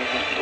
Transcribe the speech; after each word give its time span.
mundo. 0.00 0.41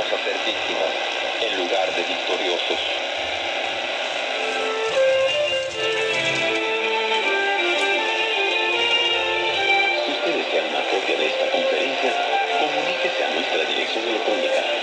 vamos 0.00 0.12
a 0.14 0.24
ser 0.24 0.34
víctimas 0.46 0.94
en 1.42 1.58
lugar 1.58 1.94
de 1.94 2.02
victoriosos. 2.02 2.80
Si 10.04 10.12
ustedes 10.12 10.46
sean 10.50 10.66
una 10.68 10.82
copia 10.88 11.16
de 11.18 11.26
esta 11.26 11.50
conferencia, 11.50 12.14
comuníquese 12.60 13.24
a 13.24 13.30
nuestra 13.34 13.64
dirección 13.64 14.08
electrónica 14.08 14.79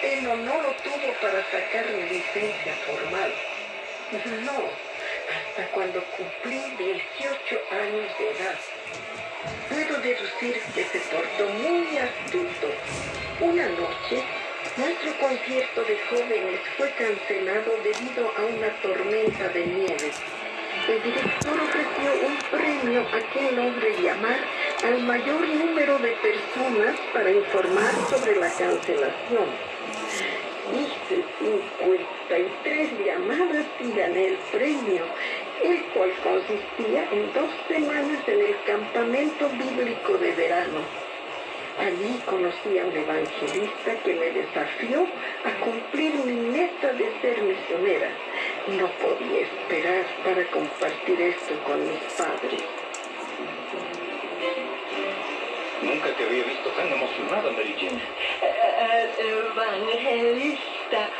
pero 0.00 0.36
no 0.36 0.62
lo 0.62 0.72
tuvo 0.82 1.12
para 1.20 1.42
sacar 1.50 1.86
mi 1.90 2.02
licencia 2.02 2.74
formal. 2.86 3.32
No, 4.44 4.58
hasta 5.32 5.70
cuando 5.72 6.02
cumplí 6.16 6.60
18 6.76 7.60
años 7.70 8.18
de 8.18 8.30
edad. 8.30 8.58
Puedo 9.68 10.00
deducir 10.02 10.60
que 10.74 10.84
se 10.84 10.98
portó 11.10 11.48
muy 11.48 11.96
astuto. 11.96 12.68
Una 13.40 13.68
noche, 13.68 14.22
nuestro 14.76 15.18
concierto 15.18 15.84
de 15.84 15.98
jóvenes 16.10 16.60
fue 16.76 16.90
cancelado 16.90 17.72
debido 17.82 18.32
a 18.36 18.42
una 18.42 18.68
tormenta 18.82 19.48
de 19.48 19.66
nieve. 19.66 20.10
El 20.88 21.02
director 21.02 21.60
ofreció 21.60 22.26
un 22.26 22.36
premio 22.50 23.00
a 23.02 23.20
quien 23.32 23.56
logre 23.56 24.02
llamar 24.02 24.40
al 24.84 25.00
mayor 25.04 25.48
número 25.48 25.96
de 25.98 26.10
personas 26.12 26.96
para 27.12 27.30
informar 27.30 27.92
sobre 28.10 28.34
la 28.36 28.48
cancelación. 28.48 29.46
Hice 30.72 31.24
53 31.38 33.06
llamadas 33.06 33.66
y 33.80 33.92
gané 33.92 34.26
el 34.28 34.36
premio, 34.50 35.04
el 35.62 35.84
cual 35.94 36.12
consistía 36.24 37.08
en 37.12 37.32
dos 37.32 37.50
semanas 37.68 38.26
en 38.26 38.40
el 38.40 38.56
campamento 38.66 39.48
bíblico 39.50 40.18
de 40.18 40.32
verano. 40.32 40.80
Allí 41.78 42.20
conocí 42.26 42.78
a 42.78 42.84
un 42.84 42.96
evangelista 42.96 43.94
que 44.04 44.14
me 44.14 44.30
desafió 44.30 45.06
a 45.44 45.64
cumplir 45.64 46.14
mi 46.24 46.34
meta 46.50 46.92
de 46.92 47.08
ser 47.20 47.40
misionera. 47.42 48.10
No 48.68 48.88
podía 49.00 49.40
esperar 49.42 50.04
para 50.24 50.44
compartir 50.50 51.20
esto 51.20 51.54
con 51.64 51.80
mis 51.88 52.02
padres. 52.18 52.81
Nunca 55.82 56.08
te 56.16 56.24
había 56.24 56.44
visto 56.44 56.70
tan 56.70 56.92
emocionada, 56.92 57.50
Mary 57.50 57.74
Jane. 57.78 58.00
El 59.18 59.36
evangelista 59.52 61.10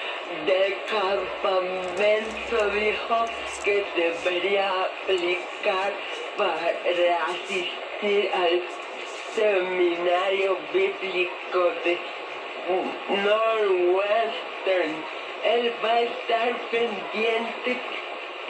del 0.47 0.75
campamento 0.89 2.71
dijo 2.71 3.25
que 3.65 3.85
debería 3.97 4.71
aplicar 4.85 5.93
para 6.37 7.25
asistir 7.27 8.31
al 8.35 8.63
seminario 9.35 10.57
bíblico 10.73 11.73
de 11.85 11.99
Northwestern. 13.25 14.95
Él 15.45 15.75
va 15.85 15.93
a 15.93 16.01
estar 16.03 16.57
pendiente 16.71 17.81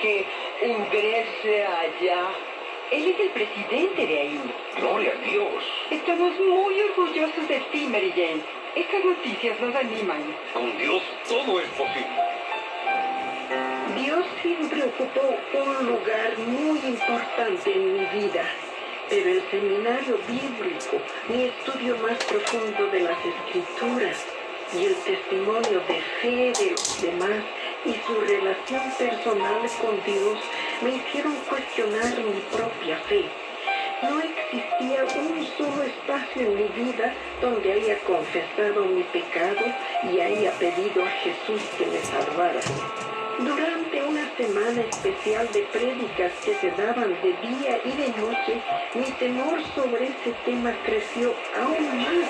que 0.00 0.26
ingrese 0.62 1.64
allá. 1.64 2.51
Él 2.90 3.08
es 3.08 3.20
el 3.20 3.30
presidente 3.30 4.06
de 4.06 4.18
ahí. 4.18 4.40
Gloria 4.76 5.12
a 5.12 5.30
Dios. 5.30 5.64
Estamos 5.90 6.32
muy 6.38 6.80
orgullosos 6.80 7.48
de 7.48 7.60
ti, 7.72 7.86
Mary 7.86 8.12
Jane. 8.14 8.42
Estas 8.74 9.04
noticias 9.04 9.60
nos 9.60 9.74
animan. 9.74 10.22
Con 10.52 10.76
Dios 10.78 11.02
todo 11.28 11.60
es 11.60 11.68
posible. 11.68 12.32
Dios 13.96 14.24
siempre 14.40 14.82
ocupó 14.84 15.20
un 15.54 15.86
lugar 15.86 16.38
muy 16.38 16.78
importante 16.78 17.72
en 17.72 17.92
mi 17.92 18.06
vida, 18.06 18.44
pero 19.08 19.30
el 19.30 19.42
seminario 19.50 20.18
bíblico, 20.26 20.96
mi 21.28 21.44
estudio 21.44 21.96
más 21.98 22.16
profundo 22.24 22.86
de 22.86 23.00
las 23.00 23.18
escrituras 23.24 24.26
y 24.74 24.86
el 24.86 24.94
testimonio 24.96 25.80
de 25.86 26.00
fe 26.20 26.52
de 26.58 26.70
los 26.70 27.02
demás 27.02 27.44
y 27.84 27.94
su 28.06 28.20
relación 28.20 28.82
personal 28.96 29.60
con 29.80 30.02
Dios 30.04 30.38
me 30.82 30.96
hicieron 30.96 31.34
cuestionar 31.48 32.18
mi 32.18 32.40
propia 32.50 32.96
fe. 33.08 33.24
No 34.02 34.20
existía 34.20 35.04
un 35.20 35.46
solo 35.56 35.82
espacio 35.84 36.42
en 36.42 36.56
mi 36.56 36.68
vida 36.84 37.14
donde 37.40 37.72
haya 37.72 37.98
confesado 38.00 38.84
mi 38.86 39.04
pecado 39.04 39.64
y 40.10 40.18
haya 40.18 40.50
pedido 40.58 41.04
a 41.04 41.10
Jesús 41.22 41.62
que 41.78 41.86
me 41.86 42.00
salvara. 42.00 42.60
Durante 43.38 44.02
una 44.02 44.36
semana 44.36 44.82
especial 44.82 45.48
de 45.52 45.62
prédicas 45.72 46.32
que 46.44 46.54
se 46.56 46.70
daban 46.72 47.10
de 47.22 47.32
día 47.32 47.80
y 47.84 47.92
de 47.92 48.08
noche, 48.20 48.60
mi 48.94 49.10
temor 49.18 49.62
sobre 49.74 50.06
ese 50.06 50.32
tema 50.44 50.72
creció 50.84 51.32
aún 51.60 52.02
más. 52.02 52.28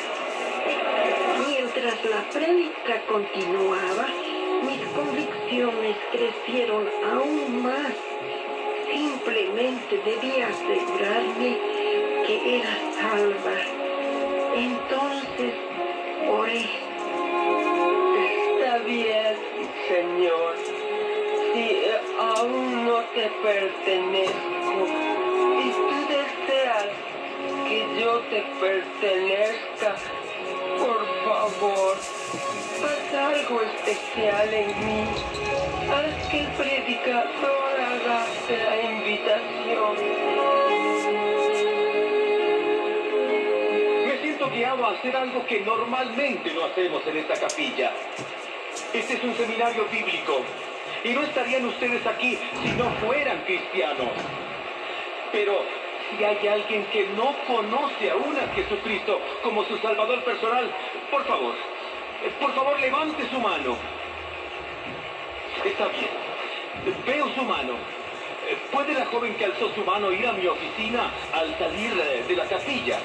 Mientras 1.49 2.05
la 2.05 2.29
prédica 2.31 3.03
continuaba, 3.09 4.07
mis 4.63 4.81
convicciones 4.95 5.97
crecieron 6.13 6.89
aún 7.11 7.63
más. 7.63 7.93
Simplemente 9.25 9.99
debía 10.05 10.49
asegurarme 10.49 11.57
que 12.27 12.57
era 12.57 12.77
salva. 13.01 13.57
Entonces 14.57 15.55
oré. 16.29 16.67
Está 18.19 18.79
bien, 18.79 19.37
Señor. 19.87 20.57
Si 21.55 21.61
eh, 21.61 22.01
aún 22.19 22.85
no 22.85 22.99
te 23.15 23.31
pertenezco 23.45 24.87
y 25.61 25.71
tú 25.71 25.97
deseas 26.09 26.89
que 27.69 28.01
yo 28.01 28.19
te 28.23 28.43
pertenezca, 28.61 29.95
por 30.79 31.07
favor, 31.25 31.97
pasa 32.83 33.29
algo 33.29 33.63
especial 33.63 34.53
en 34.53 34.85
mí. 34.85 35.05
Haz 35.93 36.29
que 36.29 36.41
el 36.41 36.47
predicador 36.53 37.72
la 38.13 38.83
invitación. 38.83 39.97
Me 44.07 44.19
siento 44.19 44.51
guiado 44.51 44.85
a 44.85 44.91
hacer 44.91 45.17
algo 45.17 45.47
que 45.47 45.61
normalmente 45.61 46.53
no 46.53 46.65
hacemos 46.65 47.07
en 47.07 47.17
esta 47.17 47.35
capilla. 47.35 47.93
Este 48.93 49.15
es 49.15 49.25
un 49.25 49.35
seminario 49.35 49.87
bíblico 49.91 50.43
y 51.05 51.11
no 51.11 51.23
estarían 51.23 51.65
ustedes 51.65 52.07
aquí 52.07 52.39
si 52.63 52.73
no 52.73 52.91
fueran 53.07 53.39
cristianos. 53.47 54.13
Pero 55.33 55.63
si 56.11 56.23
hay 56.23 56.47
alguien 56.49 56.85
que 56.93 57.09
no 57.17 57.35
conoce 57.47 58.11
aún 58.11 58.37
a 58.37 58.55
Jesucristo 58.55 59.21
como 59.43 59.65
su 59.65 59.79
Salvador 59.79 60.23
personal, 60.23 60.71
por 61.11 61.25
favor, 61.25 61.55
por 62.39 62.55
favor 62.55 62.79
levante 62.79 63.27
su 63.31 63.41
mano. 63.41 63.77
Está 65.65 65.89
bien. 65.89 66.11
Veo 67.07 67.29
su 67.35 67.43
mano. 67.45 68.02
¿Puede 68.71 68.95
la 68.95 69.07
joven 69.07 69.35
que 69.37 69.45
alzó 69.45 69.73
su 69.75 69.85
mano 69.85 70.13
ir 70.13 70.27
a 70.27 70.33
mi 70.33 70.47
oficina 70.47 71.13
al 71.33 71.57
salir 71.59 71.93
eh, 71.99 72.25
de 72.27 72.37
la 72.37 72.45
capilla? 72.47 72.99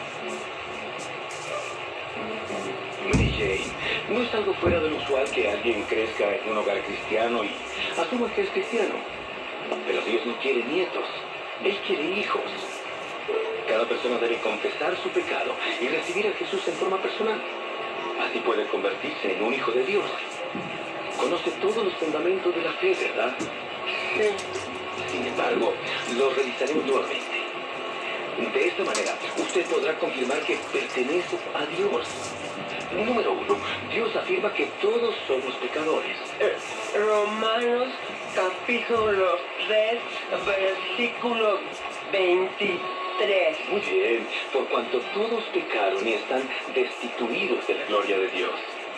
Mary 3.05 3.31
Jane, 3.37 3.71
no 4.09 4.21
es 4.21 4.33
algo 4.33 4.53
fuera 4.55 4.79
del 4.79 4.93
usual 4.93 5.29
que 5.31 5.49
alguien 5.49 5.83
crezca 5.83 6.35
en 6.35 6.49
un 6.49 6.57
hogar 6.57 6.81
cristiano 6.81 7.43
y 7.43 7.51
asuma 7.99 8.33
que 8.33 8.41
es 8.41 8.49
cristiano. 8.49 8.95
Pero 9.85 10.01
Dios 10.01 10.25
no 10.25 10.37
quiere 10.39 10.63
nietos, 10.63 11.05
Él 11.63 11.77
quiere 11.85 12.03
hijos. 12.19 12.41
Cada 13.67 13.85
persona 13.85 14.17
debe 14.17 14.37
confesar 14.37 14.95
su 15.03 15.09
pecado 15.09 15.53
y 15.81 15.87
recibir 15.87 16.27
a 16.27 16.31
Jesús 16.31 16.67
en 16.67 16.73
forma 16.75 16.97
personal. 16.97 17.41
Así 18.27 18.39
puede 18.39 18.65
convertirse 18.67 19.35
en 19.35 19.43
un 19.43 19.53
hijo 19.53 19.71
de 19.71 19.85
Dios. 19.85 20.05
Conoce 21.19 21.51
todos 21.61 21.83
los 21.83 21.93
fundamentos 21.95 22.55
de 22.55 22.61
la 22.61 22.71
fe, 22.73 22.95
¿verdad? 22.99 23.35
Sin 25.11 25.25
embargo, 25.25 25.73
los 26.17 26.35
revisaremos 26.35 26.85
nuevamente. 26.85 27.37
De 28.53 28.67
esta 28.67 28.83
manera, 28.83 29.13
usted 29.37 29.65
podrá 29.65 29.97
confirmar 29.97 30.39
que 30.41 30.57
pertenece 30.71 31.37
a 31.55 31.65
Dios. 31.65 32.07
Número 32.93 33.33
uno, 33.33 33.57
Dios 33.91 34.15
afirma 34.15 34.53
que 34.53 34.65
todos 34.81 35.15
somos 35.27 35.53
pecadores. 35.55 36.17
Eh, 36.39 36.55
Romanos 36.95 37.89
capítulo 38.35 39.37
3, 39.67 39.99
versículo 40.45 41.59
23. 42.11 43.57
Muy 43.71 43.81
bien, 43.81 44.27
por 44.53 44.67
cuanto 44.67 44.99
todos 45.13 45.43
pecaron 45.45 46.07
y 46.07 46.13
están 46.13 46.47
destituidos 46.75 47.65
de 47.67 47.73
la 47.73 47.85
gloria 47.85 48.19
de 48.19 48.27
Dios. 48.29 48.51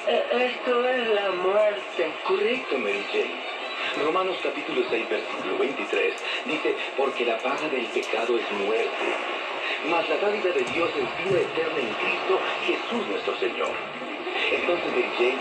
Eh, 0.07 0.53
Esto 0.53 0.87
es 0.87 1.07
la 1.09 1.31
muerte. 1.31 2.13
Correcto, 2.27 2.77
Mary 2.77 3.05
Jane. 3.11 3.48
Romanos 3.97 4.37
capítulo 4.43 4.83
6, 4.89 5.09
versículo 5.09 5.57
23 5.57 6.13
dice, 6.45 6.75
porque 6.95 7.25
la 7.25 7.37
paga 7.39 7.67
del 7.69 7.85
pecado 7.87 8.37
es 8.37 8.51
muerte, 8.51 9.07
mas 9.89 10.07
la 10.07 10.17
dádiva 10.17 10.51
de 10.51 10.63
Dios 10.73 10.89
es 10.89 11.25
vida 11.25 11.41
eterna 11.41 11.79
en 11.79 11.93
Cristo 11.95 12.39
Jesús 12.65 13.07
nuestro 13.07 13.35
Señor. 13.37 13.71
Entonces, 14.51 14.85
Mary 14.91 15.09
Jane, 15.17 15.37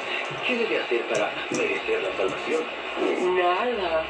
¿qué 0.46 0.56
debe 0.56 0.78
hacer 0.78 1.02
para 1.02 1.30
merecer 1.50 2.02
la 2.02 2.16
salvación? 2.16 2.62
Nada. 3.36 4.04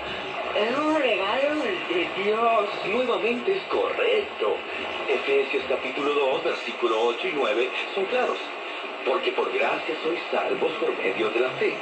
Es 0.54 0.78
un 0.78 0.94
regalo 0.94 1.62
de 1.62 2.08
Dios. 2.22 2.68
Nuevamente 2.86 3.56
es 3.56 3.62
correcto. 3.64 4.56
Efesios 5.08 5.64
capítulo 5.68 6.14
2, 6.14 6.44
versículo 6.44 7.00
8 7.02 7.28
y 7.28 7.32
9 7.32 7.70
son 7.94 8.04
claros. 8.06 8.38
Porque 9.04 9.32
por 9.32 9.52
gracia 9.52 9.94
sois 10.02 10.20
salvos 10.30 10.72
por 10.80 10.96
medio 10.96 11.28
de 11.30 11.40
la 11.40 11.50
fe. 11.50 11.74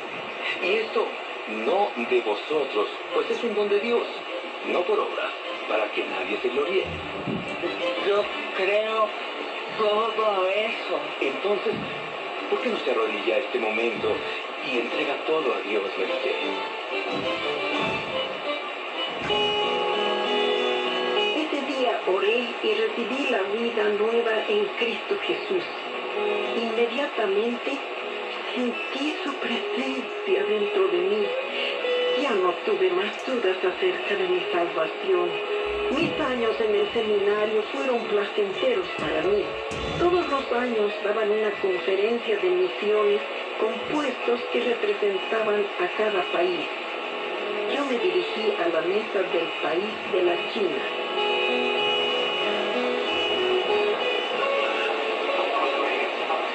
Y 0.63 0.73
esto 0.75 1.07
no 1.49 1.91
de 1.97 2.21
vosotros, 2.21 2.89
pues 3.15 3.31
es 3.31 3.43
un 3.45 3.55
don 3.55 3.69
de 3.69 3.81
Dios, 3.81 4.07
no 4.73 4.83
por 4.83 4.99
obras, 4.99 5.31
para 5.69 5.91
que 5.93 6.05
nadie 6.05 6.39
se 6.43 6.49
gloríe. 6.49 6.85
Yo 8.07 8.25
creo 8.57 9.09
todo 9.79 10.49
eso. 10.49 10.99
Entonces, 11.21 11.75
¿por 12.51 12.61
qué 12.61 12.69
no 12.71 12.79
se 12.79 12.91
arrodilla 12.91 13.39
este 13.39 13.59
momento 13.59 14.09
y 14.67 14.79
entrega 14.79 15.15
todo 15.27 15.55
a 15.55 15.61
Dios, 15.69 15.85
Jane? 15.97 16.17
Ese 21.37 21.61
día 21.67 22.01
oré 22.07 22.49
y 22.63 22.75
recibí 22.75 23.29
la 23.31 23.43
vida 23.43 23.85
nueva 23.99 24.45
en 24.49 24.65
Cristo 24.79 25.17
Jesús. 25.23 25.65
Inmediatamente 26.57 27.79
sentí 28.57 29.15
su 29.23 29.33
presencia 29.35 30.45
dentro 30.49 30.89
de 30.89 30.99
mí. 30.99 31.27
Ya 32.23 32.31
no 32.31 32.53
tuve 32.65 32.91
más 32.91 33.13
dudas 33.27 33.57
acerca 33.63 34.17
de 34.17 34.29
mi 34.29 34.41
salvación. 34.51 35.29
Mis 35.95 36.21
años 36.21 36.57
en 36.61 36.75
el 36.75 36.91
seminario 36.93 37.63
fueron 37.73 37.99
placenteros 38.05 38.87
para 38.99 39.23
mí. 39.23 39.45
Todos 39.99 40.27
los 40.29 40.53
años 40.53 40.91
daban 41.05 41.31
una 41.31 41.51
conferencia 41.61 42.39
de 42.39 42.49
misiones 42.51 43.21
con 43.61 43.73
puestos 43.93 44.41
que 44.53 44.61
representaban 44.65 45.65
a 45.79 45.89
cada 45.99 46.23
país. 46.33 46.61
Yo 47.75 47.85
me 47.85 47.99
dirigí 47.99 48.53
a 48.59 48.69
la 48.69 48.81
mesa 48.83 49.19
del 49.33 49.49
país 49.63 49.95
de 50.13 50.23
la 50.23 50.37
China. 50.53 50.83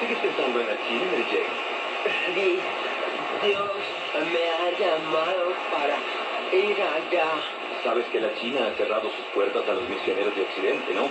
¿Sigues 0.00 0.18
pensando 0.18 0.60
en 0.60 0.66
la 0.66 0.76
China? 0.88 1.12
Di- 1.16 1.61
Dios 2.34 3.70
me 4.32 4.44
ha 4.50 4.70
llamado 4.78 5.52
para 5.70 5.96
ir 6.56 6.76
allá. 6.80 7.28
Sabes 7.84 8.06
que 8.06 8.20
la 8.20 8.34
China 8.34 8.68
ha 8.68 8.76
cerrado 8.76 9.10
sus 9.10 9.24
puertas 9.34 9.68
a 9.68 9.74
los 9.74 9.88
misioneros 9.88 10.34
de 10.34 10.42
Occidente, 10.42 10.94
¿no? 10.94 11.08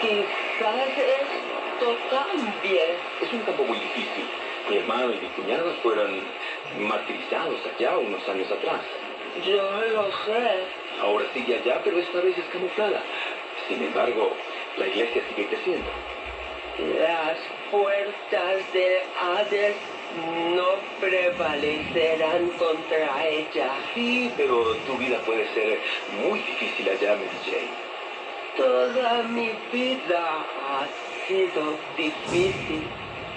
Quizás 0.00 0.88
esto 0.98 1.96
cambie. 2.10 2.96
Es 3.20 3.32
un 3.32 3.40
campo 3.40 3.64
muy 3.64 3.78
difícil. 3.78 4.24
Mi 4.68 4.76
hermano 4.76 5.12
y 5.12 5.18
mi 5.18 5.28
cuñada 5.28 5.72
fueron 5.82 6.20
martirizados 6.78 7.60
allá 7.74 7.98
unos 7.98 8.28
años 8.28 8.50
atrás. 8.50 8.80
Yo 9.44 9.62
lo 9.92 10.04
sé. 10.24 10.64
Ahora 11.00 11.24
sigue 11.34 11.56
allá, 11.56 11.80
pero 11.82 11.98
esta 11.98 12.20
vez 12.20 12.36
es 12.38 12.44
camuflada. 12.46 13.02
Sin 13.68 13.82
embargo, 13.82 14.32
la 14.76 14.86
iglesia 14.86 15.22
sigue 15.28 15.48
creciendo. 15.48 15.90
Las 17.00 17.38
puertas 17.72 18.72
del 18.74 18.98
Hades 19.18 19.74
no 20.54 20.74
prevalecerán 21.00 22.50
contra 22.58 23.26
ella. 23.26 23.70
Sí, 23.94 24.30
pero 24.36 24.76
tu 24.86 24.94
vida 24.98 25.18
puede 25.24 25.48
ser 25.54 25.78
muy 26.22 26.38
difícil 26.40 26.86
allá, 26.90 27.16
Mary 27.16 27.30
Jane. 27.46 27.92
Toda 28.58 29.22
mi 29.22 29.50
vida 29.72 30.44
ha 30.68 30.86
sido 31.26 31.78
difícil. 31.96 32.86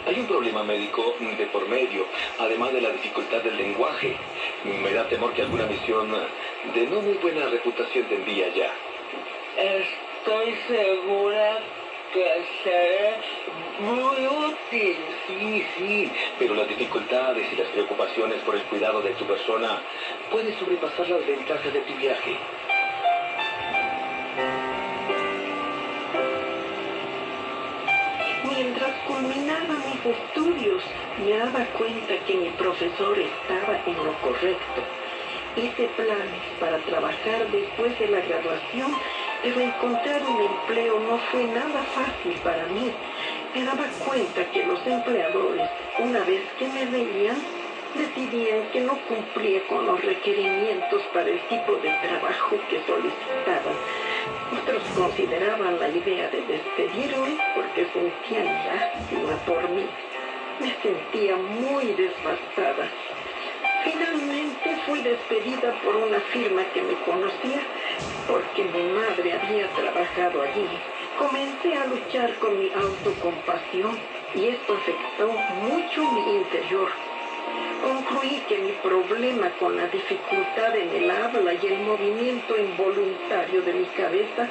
Hay 0.06 0.20
un 0.20 0.28
problema 0.28 0.64
médico 0.64 1.16
de 1.20 1.46
por 1.48 1.68
medio, 1.70 2.06
además 2.38 2.74
de 2.74 2.82
la 2.82 2.90
dificultad 2.90 3.42
del 3.42 3.56
lenguaje. 3.56 4.18
Me 4.66 4.92
da 4.92 5.08
temor 5.08 5.34
que 5.34 5.44
alguna 5.44 5.66
misión 5.66 6.12
de 6.74 6.88
no 6.88 7.02
muy 7.02 7.14
buena 7.14 7.48
reputación 7.48 8.06
te 8.06 8.16
envíe 8.16 8.44
allá. 8.44 8.72
Estoy 9.58 10.56
segura 10.68 11.60
seré 12.64 13.16
muy 13.80 14.28
útil. 14.28 14.98
Sí, 15.28 15.66
sí, 15.78 16.12
pero 16.40 16.56
las 16.56 16.68
dificultades 16.68 17.52
y 17.52 17.56
las 17.56 17.68
preocupaciones 17.68 18.40
por 18.44 18.56
el 18.56 18.64
cuidado 18.64 19.02
de 19.02 19.12
tu 19.12 19.26
persona 19.26 19.82
pueden 20.32 20.58
sobrepasar 20.58 21.10
las 21.10 21.26
ventajas 21.26 21.74
de 21.74 21.82
tu 21.82 21.94
viaje. 21.96 22.38
Mientras 28.56 28.94
culminaba 29.08 29.74
mis 29.74 30.06
estudios, 30.06 30.84
me 31.20 31.38
daba 31.38 31.66
cuenta 31.78 32.14
que 32.26 32.36
mi 32.36 32.50
profesor 32.52 33.18
estaba 33.20 33.82
en 33.86 34.06
lo 34.06 34.14
correcto. 34.22 34.82
Hice 35.58 35.90
planes 35.96 36.42
para 36.60 36.78
trabajar 36.80 37.48
después 37.52 37.98
de 38.00 38.08
la 38.08 38.20
graduación, 38.22 38.94
pero 39.44 39.60
encontrar 39.60 40.22
un 40.24 40.42
empleo 40.42 41.00
no 41.00 41.18
fue 41.32 41.44
nada 41.46 41.84
fácil 41.94 42.34
para 42.44 42.66
mí. 42.68 42.92
Me 43.54 43.64
daba 43.64 43.86
cuenta 44.06 44.46
que 44.52 44.66
los 44.66 44.86
empleadores, 44.86 45.70
una 46.00 46.20
vez 46.22 46.42
que 46.60 46.68
me 46.68 46.86
veían, 46.86 47.38
decidían 47.96 48.70
que 48.72 48.82
no 48.82 48.98
cumplía 49.08 49.66
con 49.68 49.86
los 49.86 50.04
requerimientos 50.04 51.02
para 51.14 51.30
el 51.30 51.40
tipo 51.48 51.76
de 51.78 51.90
trabajo 51.90 52.58
que 52.70 52.82
solicitaban. 52.86 53.76
Otros 54.62 54.84
consideraban 54.96 55.80
la 55.80 55.90
idea 55.90 56.30
de 56.30 56.42
despedirme 56.42 57.38
porque 57.56 57.88
sentían 57.94 58.46
lástima 58.46 59.38
por 59.46 59.70
mí. 59.70 59.86
Me 60.60 60.74
sentía 60.82 61.36
muy 61.36 61.86
desbastada. 61.94 62.90
Finalmente 63.84 64.78
fui 64.86 65.02
despedida 65.02 65.74
por 65.84 65.96
una 65.96 66.20
firma 66.20 66.64
que 66.74 66.82
me 66.82 66.96
conocía 67.06 67.62
porque 68.28 68.64
mi 68.64 68.84
madre 68.94 69.34
había 69.34 69.68
trabajado 69.70 70.42
allí. 70.42 70.68
Comencé 71.18 71.76
a 71.76 71.86
luchar 71.86 72.34
con 72.36 72.60
mi 72.60 72.72
autocompasión 72.74 73.98
y 74.34 74.48
esto 74.48 74.74
afectó 74.74 75.32
mucho 75.62 76.04
mi 76.12 76.36
interior. 76.38 76.90
Concluí 77.84 78.42
que 78.48 78.58
mi 78.58 78.72
problema 78.72 79.50
con 79.60 79.78
la 79.78 79.88
dificultad 79.88 80.76
en 80.76 80.90
el 80.90 81.12
habla 81.12 81.54
y 81.54 81.68
el 81.68 81.80
movimiento 81.82 82.58
involuntario 82.58 83.62
de 83.62 83.74
mi 83.74 83.86
cabeza 83.86 84.50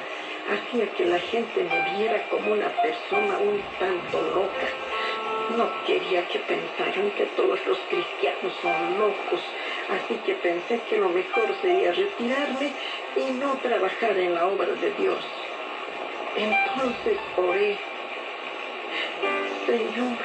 hacía 0.49 0.89
que 0.91 1.05
la 1.05 1.19
gente 1.19 1.63
me 1.63 1.97
viera 1.97 2.27
como 2.29 2.53
una 2.53 2.69
persona 2.69 3.37
un 3.37 3.61
tanto 3.79 4.21
loca. 4.33 4.67
No 5.57 5.69
quería 5.85 6.27
que 6.27 6.39
pensaran 6.39 7.11
que 7.11 7.25
todos 7.35 7.59
los 7.67 7.77
cristianos 7.89 8.53
son 8.61 8.99
locos, 8.99 9.41
así 9.89 10.15
que 10.25 10.33
pensé 10.35 10.81
que 10.89 10.97
lo 10.97 11.09
mejor 11.09 11.55
sería 11.61 11.91
retirarme 11.91 12.73
y 13.15 13.31
no 13.33 13.53
trabajar 13.57 14.17
en 14.17 14.33
la 14.33 14.47
obra 14.47 14.73
de 14.73 14.91
Dios. 14.91 15.19
Entonces 16.35 17.17
oré, 17.37 17.77
Señor, 19.65 20.17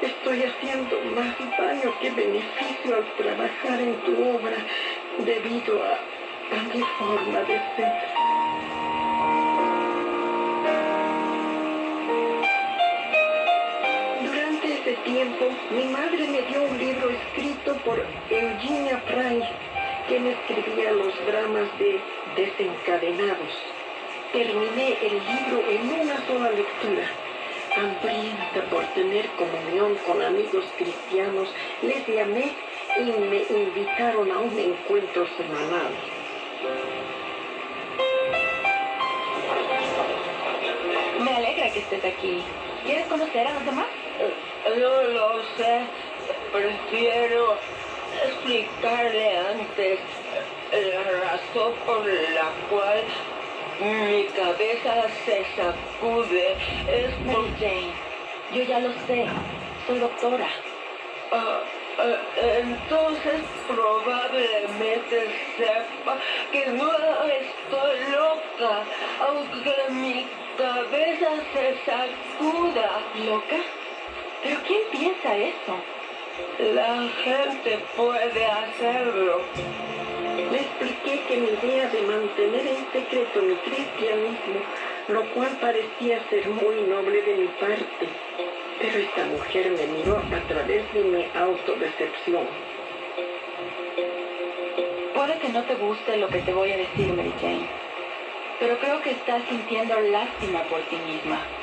estoy 0.00 0.42
haciendo 0.42 1.00
más 1.14 1.36
daño 1.58 1.92
que 2.00 2.10
beneficio 2.10 2.96
al 2.96 3.04
trabajar 3.16 3.80
en 3.80 3.94
tu 4.00 4.12
obra 4.36 4.56
debido 5.18 5.82
a, 5.82 5.98
mi 6.74 6.80
forma 6.98 7.40
de 7.40 7.60
ser. 7.76 8.19
Tiempo, 15.04 15.46
mi 15.70 15.84
madre 15.84 16.26
me 16.28 16.42
dio 16.42 16.62
un 16.62 16.78
libro 16.78 17.10
escrito 17.10 17.74
por 17.84 18.04
Eugenia 18.30 19.02
Price, 19.06 19.48
quien 20.08 20.26
escribía 20.26 20.92
los 20.92 21.14
dramas 21.26 21.68
de 21.78 22.00
Desencadenados. 22.36 23.54
Terminé 24.32 24.96
el 25.02 25.14
libro 25.14 25.62
en 25.68 26.00
una 26.00 26.26
sola 26.26 26.50
lectura. 26.50 27.04
Hambrienta 27.76 28.62
por 28.70 28.84
tener 28.94 29.26
comunión 29.30 29.96
con 30.06 30.22
amigos 30.22 30.64
cristianos, 30.76 31.48
les 31.82 32.06
llamé 32.06 32.52
y 32.98 33.02
me 33.02 33.42
invitaron 33.48 34.30
a 34.30 34.38
un 34.38 34.58
encuentro 34.58 35.26
semanal. 35.36 35.92
Me 41.22 41.36
alegra 41.36 41.70
que 41.72 41.78
estés 41.78 42.04
aquí. 42.04 42.42
¿Quieres 42.84 43.06
conocer 43.06 43.46
a 43.46 43.54
los 43.54 43.64
demás? 43.64 43.86
No 44.68 45.02
lo 45.02 45.42
sé. 45.56 45.86
Prefiero 46.52 47.56
explicarle 48.24 49.38
antes 49.38 50.00
la 50.72 51.02
razón 51.02 51.72
por 51.86 52.04
la 52.06 52.50
cual 52.68 53.02
mi 53.80 54.24
cabeza 54.24 55.06
se 55.24 55.44
sacude. 55.56 56.56
Es 56.88 57.14
por... 57.24 57.42
Mary 57.42 57.54
Jane, 57.58 57.92
yo 58.52 58.62
ya 58.64 58.80
lo 58.80 58.92
sé. 59.06 59.26
Soy 59.86 59.98
doctora. 59.98 60.48
Ah, 61.32 61.60
ah, 61.98 62.16
entonces 62.58 63.40
probablemente 63.66 65.30
sepa 65.56 66.18
que 66.52 66.66
no 66.66 66.90
estoy 66.92 67.98
loca, 68.12 68.82
aunque 69.26 69.74
mi 69.90 70.26
cabeza 70.58 71.30
se 71.54 71.76
sacuda. 71.84 73.00
¿Loca? 73.24 73.79
¿Pero 74.42 74.56
quién 74.66 74.80
piensa 74.90 75.36
eso? 75.36 75.74
La 76.74 77.08
gente 77.22 77.78
puede 77.96 78.46
hacerlo. 78.46 79.42
Le 80.50 80.58
expliqué 80.58 81.20
que 81.28 81.36
mi 81.36 81.48
idea 81.48 81.88
de 81.88 82.02
mantener 82.02 82.66
en 82.66 82.92
secreto 82.92 83.42
mi 83.42 83.54
cristianismo, 83.56 84.60
lo 85.08 85.24
cual 85.32 85.50
parecía 85.60 86.22
ser 86.30 86.48
muy 86.48 86.80
noble 86.88 87.22
de 87.22 87.34
mi 87.34 87.46
parte, 87.48 88.08
pero 88.80 88.98
esta 88.98 89.24
mujer 89.26 89.70
me 89.72 89.86
miró 89.86 90.16
a 90.16 90.48
través 90.48 90.92
de 90.94 91.04
mi 91.04 91.26
autodecepción. 91.34 92.46
Puede 95.14 95.38
que 95.38 95.48
no 95.50 95.62
te 95.64 95.74
guste 95.74 96.16
lo 96.16 96.28
que 96.28 96.40
te 96.40 96.52
voy 96.52 96.72
a 96.72 96.78
decir, 96.78 97.12
Mary 97.12 97.34
Jane, 97.40 97.68
pero 98.58 98.78
creo 98.78 99.02
que 99.02 99.10
estás 99.10 99.42
sintiendo 99.48 100.00
lástima 100.00 100.62
por 100.64 100.80
ti 100.82 100.96
misma. 100.96 101.59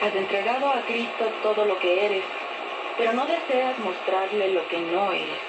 Has 0.00 0.14
entregado 0.14 0.68
a 0.68 0.82
Cristo 0.82 1.24
todo 1.42 1.64
lo 1.64 1.78
que 1.78 2.04
eres, 2.04 2.22
pero 2.98 3.14
no 3.14 3.26
deseas 3.26 3.78
mostrarle 3.78 4.48
lo 4.50 4.68
que 4.68 4.78
no 4.78 5.10
eres. 5.10 5.40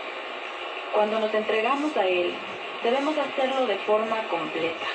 Cuando 0.94 1.20
nos 1.20 1.34
entregamos 1.34 1.96
a 1.98 2.08
Él, 2.08 2.34
debemos 2.82 3.18
hacerlo 3.18 3.68
de 3.68 3.78
forma 3.80 4.24
completa. 4.30 4.88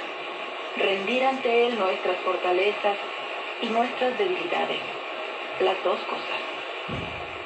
Rendir 0.77 1.25
ante 1.25 1.67
Él 1.67 1.79
nuestras 1.79 2.17
fortalezas 2.21 2.97
y 3.61 3.67
nuestras 3.67 4.17
debilidades. 4.17 4.81
Las 5.61 5.83
dos 5.85 6.01
cosas. 6.01 6.41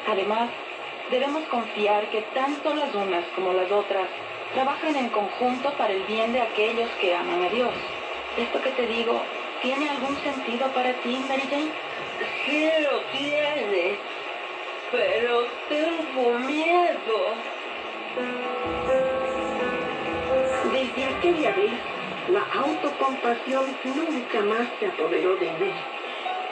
Además, 0.09 0.49
debemos 1.11 1.43
confiar 1.49 2.07
que 2.11 2.23
tanto 2.35 2.73
las 2.75 2.95
unas 2.95 3.25
como 3.35 3.53
las 3.53 3.71
otras 3.73 4.07
trabajan 4.55 4.95
en 4.95 5.09
conjunto 5.09 5.73
para 5.73 5.93
el 5.93 6.05
bien 6.05 6.33
de 6.33 6.41
aquellos 6.41 6.89
que 7.01 7.17
aman 7.17 7.43
a 7.43 7.49
Dios. 7.49 7.75
Esto 8.37 8.63
que 8.63 8.71
te 8.71 8.87
digo, 8.87 9.21
¿tiene 9.61 9.91
algún 9.91 10.17
sentido 10.19 10.69
para 10.69 10.93
ti, 10.93 11.19
Mary 11.29 11.43
Jane? 11.51 11.86
Sí 12.45 12.71
lo 12.83 13.01
tiene, 13.19 13.99
pero 14.93 15.47
tengo 15.69 16.39
miedo. 16.39 17.35
Desde 20.73 21.05
aquella 21.05 21.51
vez, 21.53 21.73
la 22.29 22.43
autocompasión 22.61 23.65
nunca 23.85 24.41
más 24.43 24.69
se 24.79 24.87
apoderó 24.87 25.37
de 25.37 25.51
mí. 25.53 25.73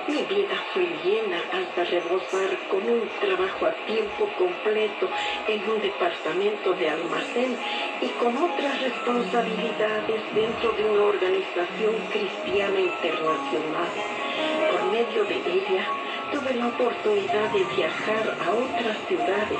Mi 0.06 0.22
vida 0.24 0.54
fue 0.74 0.86
llena 1.02 1.38
hasta 1.50 1.84
rebosar 1.84 2.58
con 2.70 2.86
un 2.86 3.08
trabajo 3.20 3.66
a 3.66 3.72
tiempo 3.86 4.28
completo 4.36 5.08
en 5.48 5.68
un 5.70 5.80
departamento 5.80 6.74
de 6.74 6.90
almacén 6.90 7.56
y 8.02 8.08
con 8.08 8.36
otras 8.36 8.82
responsabilidades 8.82 10.20
dentro 10.34 10.72
de 10.72 10.84
una 10.84 11.04
organización 11.04 11.94
cristiana 12.10 12.80
internacional. 12.80 14.23
Por 14.70 14.92
medio 14.92 15.24
de 15.24 15.36
ella, 15.36 15.84
tuve 16.32 16.54
la 16.54 16.68
oportunidad 16.68 17.50
de 17.52 17.64
viajar 17.76 18.36
a 18.44 18.50
otras 18.52 18.96
ciudades. 19.08 19.58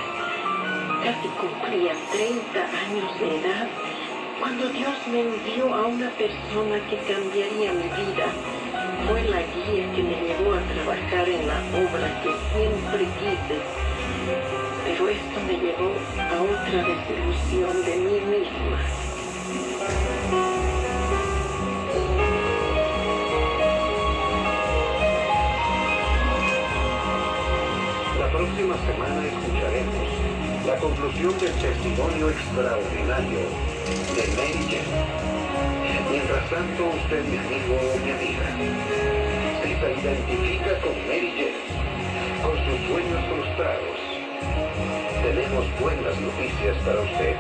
Casi 1.03 1.29
cumplía 1.29 1.93
30 2.13 2.61
años 2.61 3.21
de 3.21 3.41
edad 3.41 3.69
cuando 4.41 4.69
Dios 4.69 4.95
me 5.11 5.21
envió 5.21 5.75
a 5.75 5.87
una 5.87 6.11
persona 6.11 6.77
que 6.91 6.97
cambiaría 6.99 7.73
mi 7.73 7.89
vida. 7.89 8.27
Fue 9.09 9.23
la 9.25 9.41
guía 9.41 9.93
que 9.95 10.03
me 10.03 10.17
llevó 10.21 10.55
a 10.55 10.61
trabajar 10.61 11.29
en 11.29 11.47
la 11.47 11.59
obra 11.73 12.23
que 12.23 12.31
siempre 12.53 13.07
quise. 13.21 13.57
Pero 14.85 15.09
esto 15.09 15.41
me 15.47 15.55
llevó 15.55 15.93
a 16.19 16.43
otra 16.43 16.83
desilusión 16.83 17.85
de 17.85 17.97
mí 17.97 18.14
conclusión 30.85 31.33
del 31.41 31.53
testimonio 31.55 32.29
extraordinario 32.29 33.41
de 34.17 34.23
Mary 34.37 34.61
Jane. 34.69 34.93
Mientras 36.11 36.51
tanto, 36.51 36.93
usted, 36.93 37.25
mi 37.25 37.39
amigo 37.39 37.81
o 37.81 37.99
mi 38.05 38.11
amiga, 38.13 38.45
si 39.63 39.73
se 39.81 39.89
identifica 39.97 40.79
con 40.85 40.93
Mary 41.09 41.33
Jane, 41.41 41.65
con 42.45 42.55
sus 42.67 42.87
sueños 42.87 43.21
frustrados, 43.33 43.97
tenemos 45.23 45.65
buenas 45.81 46.21
noticias 46.21 46.77
para 46.85 47.01
usted. 47.01 47.35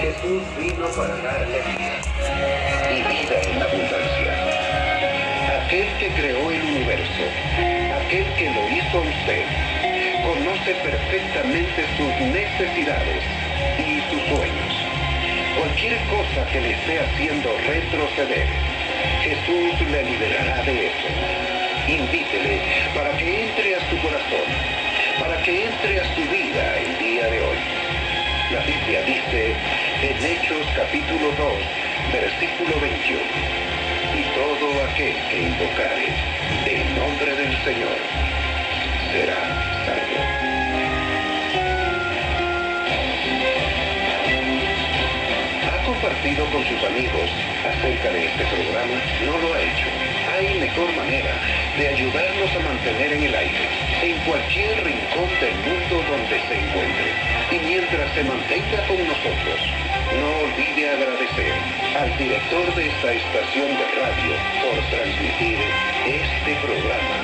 Jesús 0.00 0.42
vino 0.58 0.86
para 0.98 1.14
darle 1.22 1.62
vida 1.62 1.94
y 2.90 3.02
vida 3.06 3.36
en 3.40 3.62
abundancia. 3.62 4.32
Aquel 5.62 5.86
que 5.98 6.08
creó 6.18 6.50
el 6.50 6.60
universo, 6.60 7.24
aquel 8.02 8.26
que 8.34 8.50
lo 8.50 8.62
hizo 8.74 8.98
usted, 8.98 9.85
conoce 10.26 10.74
perfectamente 10.82 11.84
sus 11.96 12.12
necesidades 12.34 13.22
y 13.78 14.00
sus 14.10 14.22
sueños. 14.28 14.72
Cualquier 15.56 15.98
cosa 16.10 16.44
que 16.52 16.60
le 16.60 16.72
esté 16.72 17.00
haciendo 17.00 17.56
retroceder, 17.66 18.48
Jesús 19.22 19.90
le 19.90 20.02
liberará 20.02 20.62
de 20.64 20.86
eso. 20.88 21.08
Invítele 21.88 22.60
para 22.94 23.16
que 23.16 23.44
entre 23.44 23.76
a 23.76 23.80
su 23.88 23.96
corazón, 23.98 24.48
para 25.20 25.40
que 25.42 25.66
entre 25.66 26.00
a 26.00 26.04
su 26.14 26.22
vida 26.22 26.76
el 26.78 26.98
día 26.98 27.26
de 27.28 27.40
hoy. 27.40 27.58
La 28.50 28.60
Biblia 28.60 29.02
dice 29.02 29.54
en 30.02 30.24
Hechos 30.24 30.66
capítulo 30.74 31.30
2, 31.38 31.52
versículo 32.12 32.80
21, 32.80 33.20
y 34.14 34.22
todo 34.34 34.84
aquel 34.90 35.16
que 35.30 35.42
invocare 35.42 36.08
el 36.66 36.94
nombre 36.96 37.34
del 37.34 37.64
Señor 37.64 37.98
será 39.12 39.84
salvo. 39.86 40.05
Compartido 46.06 46.46
con 46.52 46.64
sus 46.64 46.84
amigos 46.84 47.30
acerca 47.66 48.10
de 48.12 48.26
este 48.26 48.44
programa? 48.44 48.94
¿No 49.24 49.38
lo 49.38 49.54
ha 49.54 49.60
hecho? 49.60 50.16
hay 50.36 50.54
mejor 50.60 50.94
manera 50.94 51.32
de 51.78 51.88
ayudarnos 51.88 52.50
a 52.54 52.58
mantener 52.60 53.12
en 53.12 53.22
el 53.24 53.34
aire, 53.34 53.68
en 54.02 54.18
cualquier 54.20 54.84
rincón 54.84 55.30
del 55.40 55.54
mundo 55.64 56.04
donde 56.10 56.38
se 56.46 56.58
encuentre. 56.60 57.08
Y 57.50 57.58
mientras 57.60 58.12
se 58.12 58.22
mantenga 58.24 58.86
con 58.86 58.98
nosotros, 59.06 59.58
no 60.20 60.28
olvide 60.46 60.90
agradecer 60.90 61.54
al 61.98 62.18
director 62.18 62.74
de 62.74 62.86
esta 62.86 63.12
estación 63.12 63.68
de 63.78 63.86
radio 63.96 64.32
por 64.62 64.76
transmitir 64.90 65.58
este 66.04 66.54
programa 66.56 67.16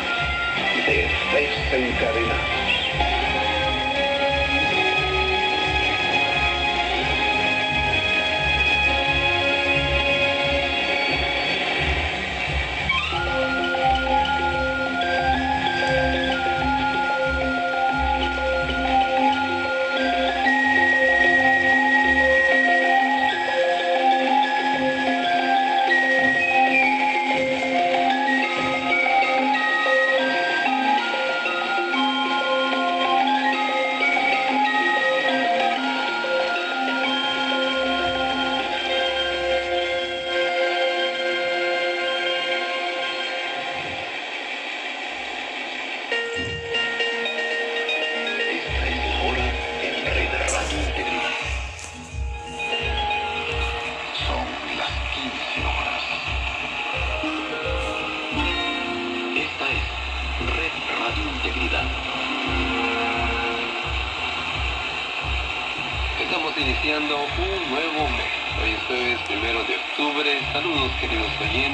de 0.86 1.08
Desencadenados. 1.34 2.81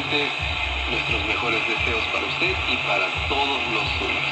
Nuestros 0.09 1.23
mejores 1.27 1.61
deseos 1.69 2.03
para 2.15 2.25
usted 2.25 2.57
y 2.67 2.77
para 2.89 3.09
todos 3.29 3.61
los 3.75 3.85
suyos. 4.01 4.25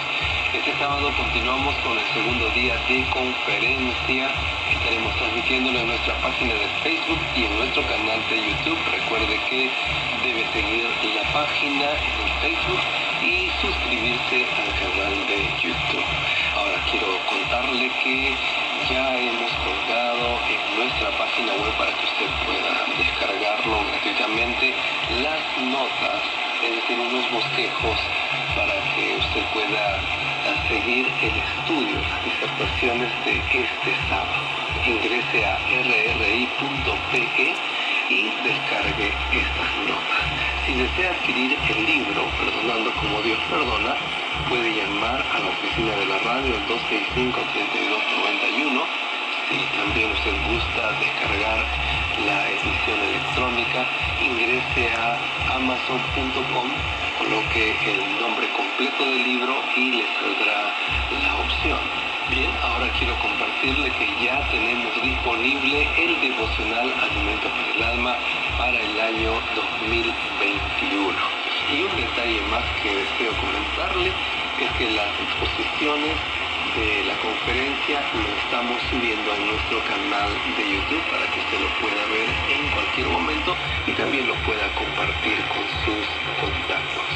Este 0.55 0.73
sábado 0.79 1.12
continuamos 1.15 1.75
con 1.85 1.99
el 1.99 2.07
segundo 2.15 2.49
día 2.57 2.77
de 2.89 3.05
conferencia. 3.11 4.33
Estaremos 4.73 5.15
transmitiéndolo 5.17 5.79
en 5.79 5.89
nuestra 5.89 6.15
página 6.23 6.55
de 6.55 6.67
Facebook 6.83 7.21
y 7.37 7.45
en 7.45 7.59
nuestro 7.59 7.83
canal 7.83 8.25
de 8.31 8.37
YouTube. 8.41 8.79
Recuerde 8.91 9.39
que 9.51 9.69
debe 10.25 10.47
seguir 10.55 10.89
la 11.15 11.33
página 11.35 11.93
en 11.93 12.29
Facebook 12.41 12.81
y 13.21 13.51
suscribirse 13.61 14.47
al 14.57 14.73
canal 14.81 15.27
de 15.29 15.45
YouTube. 15.61 16.05
Ahora 16.57 16.81
quiero 16.91 17.21
contarle 17.29 17.91
que 18.03 18.35
ya 18.90 19.18
hemos 19.18 19.53
colgado 19.64 20.38
en 20.49 20.79
nuestra 20.79 21.11
página 21.18 21.53
web 21.55 21.72
para 21.77 21.92
que 21.92 22.05
usted 22.05 22.31
pueda 22.44 22.87
descargarlo 22.99 23.85
gratuitamente 23.90 24.75
las 25.22 25.42
notas, 25.62 26.22
es 26.62 26.77
decir, 26.77 26.99
unos 26.99 27.31
bosquejos 27.33 27.99
para 28.55 28.75
que 28.94 29.16
usted 29.16 29.42
pueda 29.53 29.99
ah, 29.99 30.68
seguir 30.68 31.07
el 31.22 31.35
estudio, 31.37 32.01
las 32.01 32.25
disertaciones 32.25 33.11
de 33.25 33.38
este 33.38 33.90
sábado. 34.09 34.42
Ingrese 34.87 35.44
a 35.44 35.59
rri.pe 35.83 37.55
y 38.09 38.22
descargue 38.44 39.09
estas 39.33 39.70
notas. 39.88 40.22
Si 40.64 40.75
desea 40.75 41.11
adquirir 41.11 41.59
el 41.70 41.87
libro 41.87 42.25
Perdonando 42.38 42.92
como 42.94 43.20
Dios 43.22 43.38
perdona, 43.51 43.96
puede 44.49 44.75
llamar 44.75 45.20
a 45.20 45.38
la 45.38 45.49
oficina 45.49 45.94
de 45.96 46.07
la 46.07 46.18
radio 46.18 46.55
al 46.55 46.66
265-3291. 46.68 48.85
Si 49.49 49.59
también 49.77 50.12
usted 50.12 50.35
gusta 50.49 50.92
descargar 50.99 51.64
la 52.27 52.51
edición 52.51 53.01
electrónica, 53.01 53.87
ingrese 54.20 54.92
a 54.96 55.18
amazon.com, 55.57 56.68
coloque 57.18 57.77
el 57.87 58.01
nombre 58.20 58.49
completo 58.57 59.05
del 59.05 59.22
libro 59.22 59.55
y 59.77 59.92
le 59.92 60.05
saldrá 60.18 60.75
la 61.22 61.37
opción. 61.37 61.79
Bien, 62.31 62.51
ahora 62.62 62.88
quiero 62.99 63.16
compartirle 63.20 63.92
que 63.92 64.09
ya 64.25 64.40
tenemos 64.51 65.01
disponible 65.01 65.88
el 65.96 66.20
devocional 66.20 66.92
Alimento 67.01 67.49
para 67.49 67.70
el 67.70 67.83
Alma 67.85 68.16
para 68.59 68.81
el 68.81 69.01
año 69.01 69.40
2021. 69.55 71.46
Y 71.68 71.83
un 71.83 71.96
detalle 71.96 72.40
más 72.42 72.64
que 72.81 72.94
deseo 72.94 73.33
comentarle 73.38 74.12
es 74.61 74.70
que 74.79 74.90
las 74.90 75.11
exposiciones 75.20 76.14
de 76.79 77.05
la 77.05 77.14
conferencia 77.18 78.00
lo 78.14 78.29
estamos 78.38 78.81
subiendo 78.90 79.33
a 79.33 79.37
nuestro 79.37 79.83
canal 79.83 80.31
de 80.57 80.62
YouTube 80.62 81.02
para 81.11 81.26
que 81.26 81.40
usted 81.40 81.59
lo 81.59 81.68
pueda 81.81 82.07
ver 82.07 82.29
en 82.55 82.70
cualquier 82.70 83.09
momento 83.09 83.57
y 83.87 83.92
también 83.92 84.29
lo 84.29 84.35
pueda 84.46 84.68
compartir 84.74 85.38
con 85.48 85.64
sus 85.85 86.07
contactos. 86.38 87.11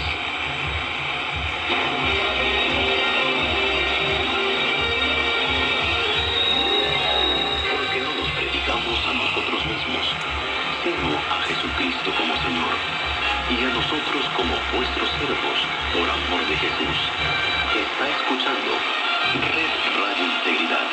Porque 7.70 8.00
no 8.00 8.14
nos 8.14 8.30
predicamos 8.32 8.98
a 9.06 9.12
nosotros 9.14 9.64
mismos, 9.66 10.06
sino 10.82 11.18
a 11.30 11.42
Jesucristo 11.42 12.10
como 12.18 12.34
Señor, 12.42 12.99
y 13.50 13.64
a 13.64 13.70
nosotros 13.70 14.22
como 14.36 14.54
vuestros 14.72 15.10
siervos, 15.18 15.58
por 15.92 16.06
amor 16.08 16.46
de 16.46 16.56
Jesús. 16.56 16.98
Está 17.74 18.08
escuchando 18.08 18.70
Red 19.54 19.74
Radio 19.98 20.24
Integridad, 20.24 20.86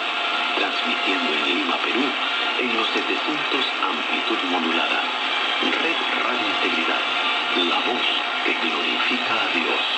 transmitiendo 0.57 1.33
en 1.33 1.41
Lima, 1.45 1.77
Perú, 1.77 2.05
en 2.61 2.77
los 2.77 2.87
700 2.89 3.65
amplitud 3.85 4.39
modulada. 4.49 5.01
Red 5.61 5.99
Radio 6.25 6.47
Integridad, 6.57 7.03
la 7.69 7.79
voz 7.85 8.05
que 8.45 8.53
glorifica 8.53 9.33
a 9.37 9.47
Dios. 9.53 9.97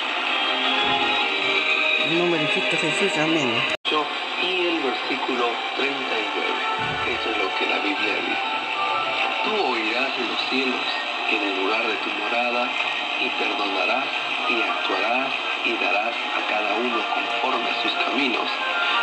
De 2.10 2.46
Cristo 2.48 2.76
Jesús, 2.76 3.18
amén. 3.18 3.54
Y 4.42 4.66
el 4.66 4.80
versículo 4.80 5.50
39. 5.76 6.00
Esto 7.08 7.30
es 7.30 7.36
lo 7.38 7.54
que 7.56 7.66
la 7.66 7.78
Biblia 7.78 8.14
dice. 8.16 8.50
Tú 9.44 9.50
oirás 9.54 10.10
en 10.18 10.28
los 10.28 10.40
cielos, 10.50 11.09
en 11.36 11.42
el 11.42 11.62
lugar 11.62 11.86
de 11.86 11.94
tu 11.94 12.10
morada, 12.10 12.68
y 13.20 13.28
perdonarás, 13.30 14.04
y 14.48 14.62
actuarás, 14.62 15.28
y 15.64 15.72
darás 15.74 16.14
a 16.14 16.48
cada 16.48 16.74
uno 16.74 16.98
conforme 17.14 17.70
a 17.70 17.82
sus 17.82 17.92
caminos, 17.92 18.48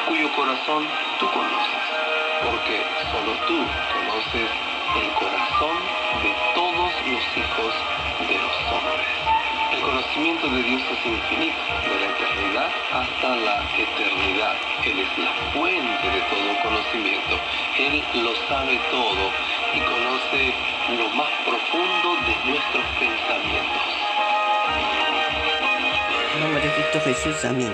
cuyo 0.08 0.32
corazón 0.34 0.88
tú 1.20 1.30
conoces, 1.32 1.84
porque 2.44 2.84
solo 3.12 3.32
tú 3.48 3.58
conoces 3.94 4.50
el 4.96 5.12
corazón 5.14 5.78
de 6.24 6.34
todos 6.56 6.92
los 7.08 7.38
hijos 7.38 7.74
de 8.28 8.38
los 8.38 8.56
hombres. 8.74 9.08
El 9.72 9.82
conocimiento 9.82 10.48
de 10.48 10.64
Dios 10.64 10.82
es 10.82 11.06
infinito, 11.06 11.60
de 11.84 12.00
la 12.00 12.08
eternidad 12.08 12.72
hasta 12.94 13.36
la 13.36 13.64
eternidad. 13.78 14.56
Él 14.84 15.00
es 15.00 15.18
la 15.18 15.32
fuente 15.54 16.10
de 16.10 16.22
todo 16.22 16.62
conocimiento. 16.64 17.40
Él 17.78 18.04
lo 18.24 18.34
sabe 18.48 18.80
todo 18.90 19.32
y 19.74 19.80
conoce 19.82 20.54
lo 20.96 21.10
más 21.10 21.30
profundo 21.46 22.16
de 22.26 22.52
nuestros 22.52 22.86
pensamientos. 22.98 23.82
En 26.34 26.40
nombre 26.42 26.62
de 26.62 26.74
Cristo 26.74 27.02
Jesús, 27.02 27.46
amén. 27.46 27.74